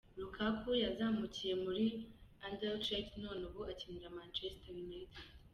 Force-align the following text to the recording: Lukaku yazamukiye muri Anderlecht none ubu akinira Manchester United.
Lukaku 0.19 0.69
yazamukiye 0.83 1.53
muri 1.63 1.85
Anderlecht 2.45 3.11
none 3.23 3.41
ubu 3.49 3.61
akinira 3.71 4.15
Manchester 4.17 4.71
United. 4.85 5.25